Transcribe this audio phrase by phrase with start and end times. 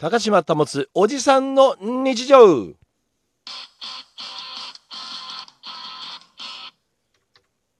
[0.00, 2.72] 高島保おじさんの日常。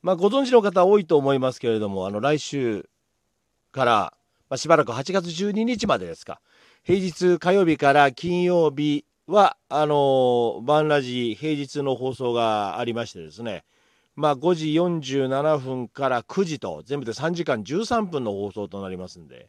[0.03, 2.91] まあご存知の方多いと思いますけれどもあの来週
[3.73, 4.15] から、
[4.51, 6.43] まあ、しばらく8月12日までですか。
[6.83, 13.65] 平日火曜日から金曜日はあのバンラジ平日の放送がありましてですね。
[14.15, 19.49] まあ5時47分から9時と全部で3時間13分の放送となりますんで。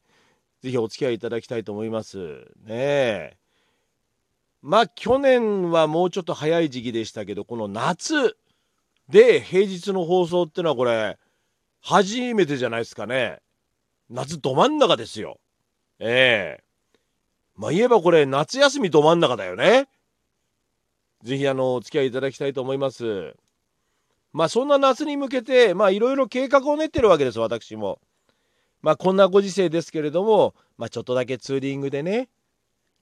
[0.62, 2.18] ぜひお付き合いいただきたいと思います。
[2.64, 3.38] ねえ。
[4.62, 8.38] まあ去年はもうちょっと早い時期でしたけどこの夏
[9.10, 11.18] で平日の放送ってのはこれ
[11.82, 13.40] 初めてじゃないですかね。
[14.10, 15.40] 夏ど真ん中ですよ。
[16.00, 16.64] ええ。
[17.56, 19.88] まあ言えばこれ夏休みど真ん中だよね。
[21.24, 23.36] ぜひあのお付き合いいただきたいと思います。
[24.32, 28.00] まあそんな夏に向けてまあいろいろ計画を練ってるわけです私も。
[28.82, 32.30] まあこんなご時世ですけれどもまあちょっとだけツーリングでね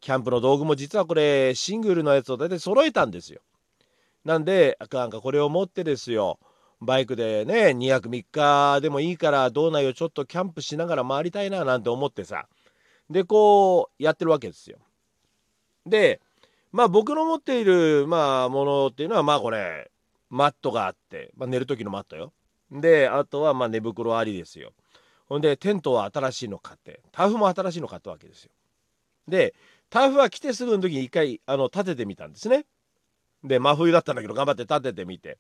[0.02, 3.41] キャンプの道具も実はこれシングルのやつを大体揃えたんですよ
[4.26, 6.40] なんでなんかこれを持ってですよ
[6.82, 12.48] バイクでね2泊3日でもいいから道内をちょっとキャンプしながら回りたいななんて思ってさ
[13.10, 14.77] でこうやってるわけですよ。
[15.86, 16.21] で
[16.71, 19.90] まあ僕の持っているまあものっていうのはまあこれ
[20.30, 22.32] マットがあって、まあ、寝る時のマットよ。
[22.71, 24.74] であとはまあ寝袋ありですよ。
[25.30, 28.52] ほんでテントは新しいの買ってターフも新しいの買ったわけですよ。
[29.27, 29.54] で
[29.90, 32.66] ターフは来てすぐの時に一回あの立ててみたんですね。
[33.44, 35.38] で真冬だったんだけど頑張って立ててみて。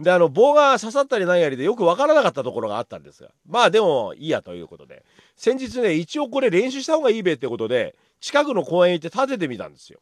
[0.00, 3.30] であの棒が刺さったり何やりでよく分からなかったところがあったんですが。
[3.46, 5.04] まあでもいいやということで。
[5.36, 10.00] 先日ね一応これ練習した方がいいべってことで近くの公園行って立ててみたんですよ。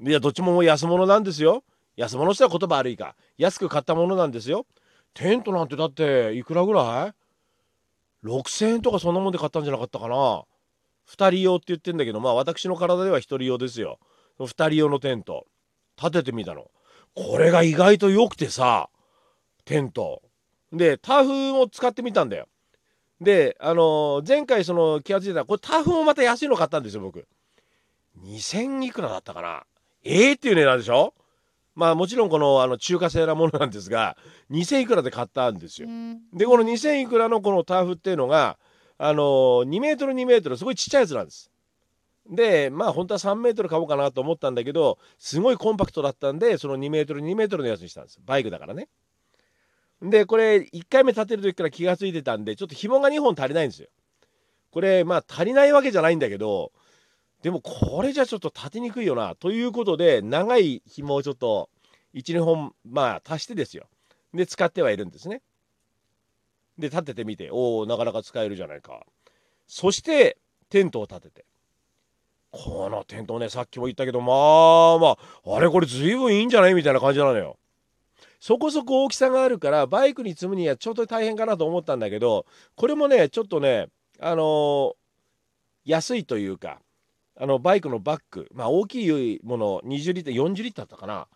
[0.00, 1.62] いやどっちももう安物なんですよ。
[1.96, 3.14] 安物したら言葉悪いか。
[3.38, 4.66] 安く買ったものなんですよ。
[5.14, 7.23] テントなんてだっていくらぐらい？
[8.24, 10.44] ?6000 円とかそんなもんで買ったんじゃなかったかな。
[11.08, 13.98] 2人用って言ってんだけどまあ私の体では1人用ですよ。
[14.38, 15.46] 2人用のテント。
[15.96, 16.70] 立ててみたの。
[17.14, 18.88] これが意外と良くてさ
[19.64, 20.22] テント。
[20.72, 22.48] でターフも使ってみたんだよ。
[23.20, 27.26] であのー、前回その気が付いたらこれターフもまた安いの買ったんですよ僕。
[28.22, 29.64] 2000いくらだったかな。
[30.02, 31.14] ええー、っていう値段でしょ。
[31.74, 34.16] まあもちろんこのあの中華製なものなんですが
[34.50, 35.88] 2000いくらで買ったんですよ。
[36.32, 38.58] でこの2000いくらのこのターフっていうのが
[38.96, 41.50] あのー、2メートル2メートルすごいちっちゃいやつなんです。
[42.30, 48.20] でまあ本当は3メートル買おうかなと思ったんだけどすごいコンパクトだったんでその2メートル2メートルのやつにしたんです。
[48.24, 48.88] バイクだからね。
[50.00, 53.88] でこれ1回目立てる時から気が付いてたんでちょっと紐が2本足りないんですよ。
[54.70, 56.72] これまあ足りないわけじゃないんだけど
[57.44, 61.68] でもこれじゃちょっと立てにくいよなということで長い紐をちょっと
[62.14, 63.84] 12本まあ足してですよ。
[64.32, 65.42] で使ってはいるんですね。
[66.78, 67.50] で立ててみて。
[67.52, 69.04] おおなかなか使えるじゃないか。
[69.66, 70.38] そして
[70.70, 71.44] テントを立てて。
[72.50, 75.18] このテントねさっきも言ったけどまあま
[75.52, 77.58] ああれこれ随分いいんじゃないみたいな感じなのよ。
[78.40, 83.88] そこそこ大きさがあるからバイクに積むにはちょっと大変かなと思ったんだけどこれもねちょっとね
[84.18, 84.94] あのー、
[85.84, 86.78] 安いというか
[87.36, 91.26] あのバイクのバッグまあ大きいもの20リッター40リッターだったかな。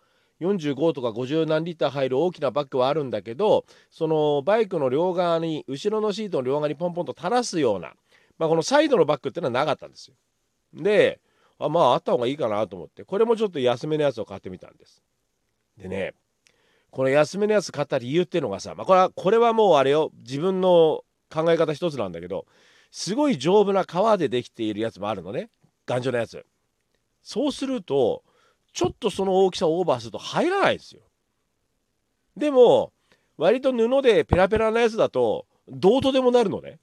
[0.41, 7.91] 45とか50何リッター入る大きなバッグはあるんだけどそのバイクの両側に後ろのシートの両側にポンポンと垂らすような、
[8.37, 10.15] まあ、このサイドのバッグっていうのはなかったんですよ。
[10.73, 11.19] で
[11.57, 15.03] あまああった方がいいかなと思ってこれもちょっと安めのやつを買ってみたんです。
[15.77, 16.13] でね
[16.89, 22.45] この安めのやつ買った理由っていうのがさ、まあ、これはこれはもうあれよ自分の考え方一つなんだけど
[22.91, 25.49] すごい丈夫な革でできているやつもあるのね。
[25.89, 26.45] 頑丈なやつ
[27.23, 28.23] そうすると
[28.73, 31.01] ちょっとその大きさをオーバーすると入らないですよ
[32.37, 32.93] でも
[33.37, 36.77] 割と布でペラペラなやつだとどうとでもなるのね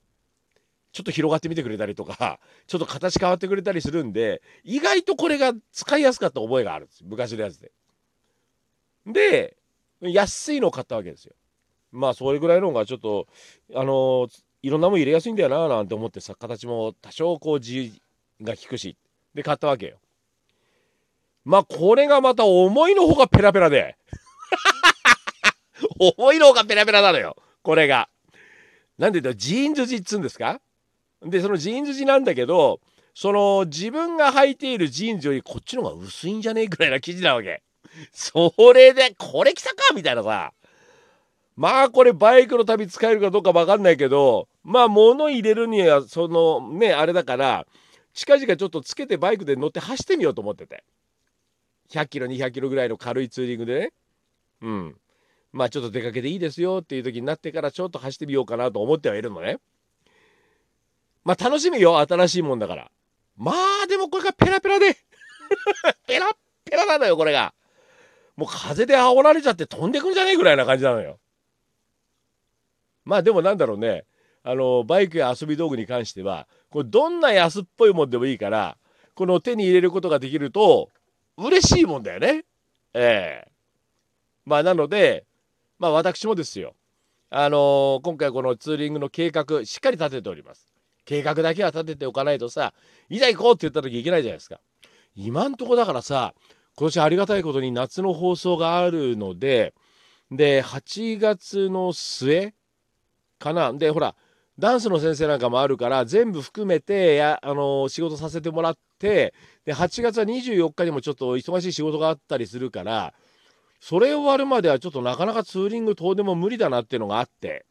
[0.93, 7.71] ちょっと広がってみてくれたりとか ちょっと形変わってくれたりするんで意外とこれが使いやすかった覚えがあるんです昔のやつで。
[9.07, 9.57] で
[10.01, 11.35] 安いのを買ったわけですよ。
[11.93, 13.29] まあそれぐらいのがちょっと
[13.73, 14.29] あの、
[14.63, 17.93] いろんなもん入れやすいんだよななんて思ってさ形も多少こう自由
[18.43, 18.97] が利くし
[19.35, 19.99] で買ったわけよ。
[21.45, 23.97] まあこれがまた思いのほかペラペラで
[26.19, 28.09] 思いのほかペラペラなのよこれが。
[28.99, 30.61] なんで言うとジーンズ地っつうんですか？
[31.23, 32.81] でそのジーンズ地なんだけど
[33.15, 37.63] その自分が履いているジーンズよりこっちの方が薄いんじゃねえぐらいな生地なわけ。
[38.13, 40.53] それでこれ着たかみたいなさ。
[41.57, 47.67] まあこれバイクの旅使えるかどうか分かんないけどまあ物入れるにはそのねあれだから
[48.17, 50.83] 近々ちょっとつけてバイクで乗って走ってみようと思ってて。
[51.91, 53.93] 100キロ200キロぐらいの軽いツーリングでね。
[54.63, 54.97] うん。
[55.53, 59.59] まあちょっと出かけていいですよっていう時になってからちょっと走ってみようかなと思ってはいるのね。
[61.25, 62.91] まあ楽しみよ新しいもんだから。
[63.37, 64.97] まあでもこれがペラペラで。
[66.09, 66.35] ペラ
[66.65, 67.53] ペラなのよこれが。
[68.35, 71.19] もう風で煽られちゃって飛んでくんじゃねえぐらいな感じなのよ。
[73.05, 74.07] まあでもなんだろうね。
[74.49, 78.77] あのバイクや遊び道具に関してはこれどんな安っぽいもんでもいいから
[79.17, 80.91] この手に入れることができると
[81.37, 82.45] 嬉しいもんだよね。
[82.95, 83.53] ええ。
[84.45, 85.25] まあなので
[85.81, 86.75] まあ私もですよ。
[87.29, 90.69] あのー今回このツーリングの計画しっかり立てております。
[91.05, 92.73] 計画だけは立てておかないとさ
[93.09, 94.61] いざ行こうって言った時いけないじゃないですか。
[95.17, 96.35] 今んとこだからさ
[96.77, 99.75] 今年ありがたいことに夏の放送があるので
[100.31, 102.55] で8月の末
[103.41, 103.73] かな。
[103.73, 104.15] でほら
[104.59, 113.13] ダンスの先生なんかもあるから全部含めてや、あの仕事させてもらってで8月は24日にもちょっと忙しい仕事があったりするから
[113.81, 117.67] それ終わるまではちょっとなかなかツーリング遠出も無理だなっていうのがあって。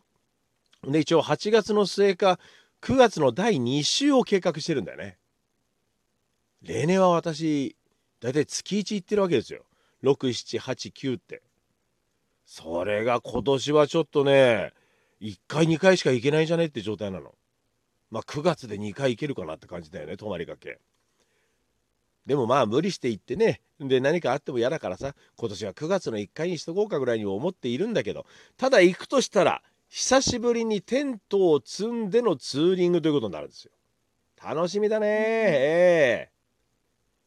[0.87, 2.39] で一応8月の末か
[2.81, 5.17] 9月の第2週を計画してるんだよね。
[6.61, 7.75] 例年は私
[8.19, 9.65] 大体月1行ってるわけですよ。
[10.03, 11.41] 6789って。
[12.45, 14.73] それが今年はちょっとね
[15.25, 17.33] 1回2回しか行けないじゃねって状態なの。
[18.11, 20.79] まあ9月で2回行けるかなって感じだよね泊まりがけ。
[22.27, 23.61] でもまあ無理して行ってね。
[23.79, 28.25] で何かあっても嫌だからさ今年は9月の1回にしとこうかぐらいに思っているんだけど
[28.55, 33.71] ただ行くとしたら久しぶりにテントを積んでのツーリングということになるんですよ。
[34.43, 35.07] 楽しみだね。
[35.07, 36.31] ええ。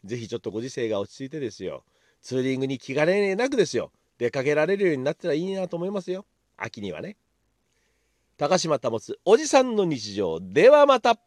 [0.04, 1.84] ぜひちょっとご時世が落ち着いてですよ。
[2.22, 3.90] ツーリングに気兼ねなくですよ。
[4.18, 6.26] 出かけられるようになったらいいなと思いますよ。
[6.56, 7.16] 秋にはね。
[8.38, 10.38] 高島保おじさんの日常。
[10.40, 11.18] ではまた。